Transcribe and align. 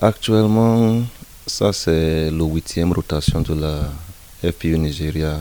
Actuellement, 0.00 1.00
ça 1.46 1.72
c'est 1.72 2.30
le 2.30 2.44
huitième 2.44 2.92
rotation 2.92 3.40
de 3.40 3.54
la 3.54 4.50
FPU 4.52 4.76
Nigeria 4.78 5.40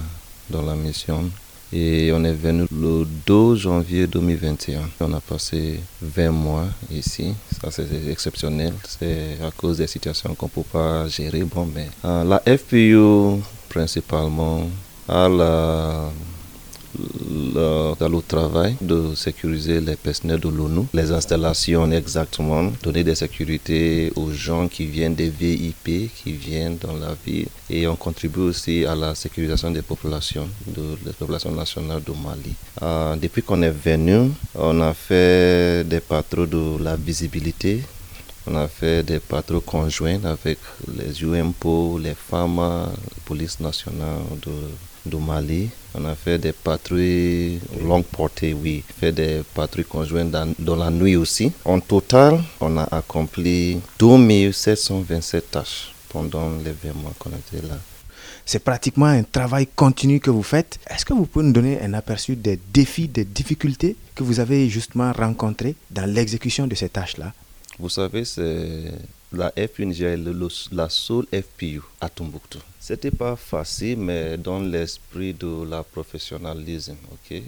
dans 0.49 0.61
la 0.61 0.75
mission. 0.75 1.29
Et 1.73 2.11
on 2.13 2.23
est 2.23 2.31
venu 2.33 2.65
le 2.71 3.05
12 3.25 3.59
janvier 3.59 4.07
2021. 4.07 4.79
On 5.01 5.13
a 5.13 5.19
passé 5.19 5.81
20 6.01 6.31
mois 6.31 6.67
ici. 6.89 7.33
Ça, 7.61 7.69
c'est 7.69 7.85
exceptionnel. 8.09 8.71
C'est 8.87 9.37
à 9.45 9.51
cause 9.51 9.79
des 9.79 9.87
situations 9.87 10.33
qu'on 10.35 10.45
ne 10.45 10.51
peut 10.51 10.69
pas 10.71 11.05
gérer. 11.09 11.43
Bon, 11.43 11.67
mais 11.75 11.89
euh, 12.05 12.23
la 12.23 12.39
FPU, 12.57 13.41
principalement, 13.67 14.69
a 15.09 15.27
la 15.27 16.09
dans 17.53 18.09
le 18.09 18.21
travail 18.21 18.75
de 18.81 19.15
sécuriser 19.15 19.79
les 19.81 19.95
personnels 19.95 20.39
de 20.39 20.49
l'ONU, 20.49 20.85
les 20.93 21.11
installations 21.11 21.91
exactement, 21.91 22.71
donner 22.83 23.03
des 23.03 23.15
sécurités 23.15 24.11
aux 24.15 24.31
gens 24.31 24.67
qui 24.67 24.85
viennent 24.85 25.15
des 25.15 25.29
VIP, 25.29 26.11
qui 26.15 26.31
viennent 26.33 26.77
dans 26.77 26.93
la 26.93 27.15
ville. 27.25 27.47
Et 27.69 27.87
on 27.87 27.95
contribue 27.95 28.41
aussi 28.41 28.85
à 28.85 28.95
la 28.95 29.15
sécurisation 29.15 29.71
des 29.71 29.81
populations, 29.81 30.47
de, 30.67 30.97
des 31.05 31.13
populations 31.13 31.51
nationales 31.51 32.03
de 32.03 32.11
Mali. 32.11 32.53
Euh, 32.81 33.15
depuis 33.15 33.41
qu'on 33.41 33.61
est 33.61 33.69
venu, 33.71 34.31
on 34.53 34.81
a 34.81 34.93
fait 34.93 35.83
des 35.87 35.99
patrouilles 35.99 36.47
de 36.47 36.83
la 36.83 36.95
visibilité, 36.95 37.81
on 38.47 38.55
a 38.55 38.67
fait 38.67 39.03
des 39.03 39.19
patrouilles 39.19 39.61
conjoints 39.65 40.23
avec 40.25 40.59
les 40.97 41.23
UMPO, 41.23 41.97
les 41.97 42.13
FAMA, 42.13 42.89
la 42.91 43.21
police 43.25 43.59
nationale 43.59 44.19
de 44.45 44.51
du 45.05 45.17
Mali. 45.17 45.69
On 45.93 46.03
a 46.05 46.15
fait 46.15 46.37
des 46.37 46.51
patrouilles 46.51 47.59
longue 47.81 48.05
portée, 48.05 48.53
oui. 48.53 48.83
Fait 48.99 49.11
des 49.11 49.41
patrouilles 49.53 49.85
conjointes 49.85 50.31
dans, 50.59 50.75
la 50.75 50.89
nuit 50.89 51.15
aussi. 51.15 51.51
En 51.63 51.79
total, 51.79 52.41
on 52.59 52.77
a 52.77 52.83
accompli 52.91 53.79
2727 53.99 55.51
tâches 55.51 55.93
pendant 56.09 56.49
les 56.63 56.71
20 56.71 56.95
mois 57.01 57.13
qu'on 57.17 57.29
était 57.31 57.65
là. 57.67 57.75
C'est 58.47 58.63
pratiquement 58.63 59.07
un 59.07 59.23
travail 59.23 59.67
continu 59.75 60.19
que 60.19 60.29
vous 60.29 60.43
faites. 60.43 60.79
Est-ce 60.87 61.05
que 61.05 61.13
vous 61.13 61.25
pouvez 61.25 61.45
nous 61.45 61.53
donner 61.53 61.81
un 61.81 61.93
aperçu 61.93 62.35
des 62.35 62.59
défis, 62.73 63.07
des 63.07 63.25
difficultés 63.25 63.95
que 64.13 64.23
vous 64.23 64.39
avez 64.39 64.69
justement 64.69 65.11
rencontrés 65.13 65.75
dans 65.89 66.05
l'exécution 66.05 66.67
de 66.67 66.75
ces 66.75 66.89
tâches-là? 66.89 67.33
Vous 67.77 67.89
savez, 67.89 68.23
c'est 68.23 68.91
la 69.33 69.51
FPU 69.51 69.91
la 70.71 70.89
seule 70.89 71.25
FPU 71.33 71.81
à 71.99 72.07
Tombouctou. 72.07 72.59
C'était 72.79 73.11
pas 73.11 73.35
facile, 73.35 73.97
mais 73.97 74.37
dans 74.37 74.59
l'esprit 74.61 75.33
de 75.33 75.69
la 75.69 75.83
professionnalisme, 75.83 76.95
ok, 77.11 77.41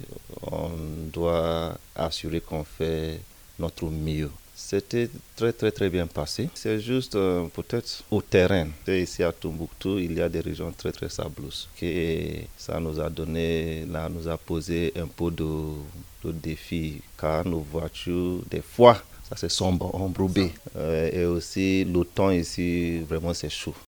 on 0.51 0.69
doit 1.13 1.77
assurer 1.95 2.41
qu'on 2.41 2.65
fait 2.65 3.21
notre 3.57 3.85
mieux. 3.85 4.29
C'était 4.53 5.09
très 5.35 5.53
très 5.53 5.71
très 5.71 5.89
bien 5.89 6.07
passé. 6.07 6.49
C'est 6.55 6.79
juste 6.79 7.15
euh, 7.15 7.45
peut-être 7.53 8.03
au 8.09 8.21
terrain. 8.21 8.67
Ici 8.87 9.23
à 9.23 9.31
Tombouctou, 9.31 9.99
il 9.99 10.13
y 10.13 10.21
a 10.21 10.27
des 10.27 10.39
régions 10.41 10.71
très 10.75 10.91
très 10.91 11.09
sableuses. 11.09 11.69
Et 11.81 12.47
ça 12.57 12.79
nous 12.79 12.99
a 12.99 13.09
donné, 13.09 13.85
là, 13.85 14.09
nous 14.09 14.27
a 14.27 14.35
posé 14.37 14.91
un 14.97 15.05
peu 15.07 15.29
de, 15.29 15.45
de 16.25 16.31
défi 16.31 17.01
car 17.17 17.45
nos 17.45 17.59
voitures, 17.59 18.41
des 18.49 18.63
fois, 18.63 18.97
ça 19.29 19.35
c'est 19.35 19.49
sombre, 19.49 19.93
embrouillé. 19.93 20.53
Euh, 20.77 21.09
et 21.11 21.25
aussi, 21.25 21.83
le 21.83 22.03
temps 22.05 22.31
ici, 22.31 22.99
vraiment, 22.99 23.33
c'est 23.33 23.49
chaud. 23.49 23.73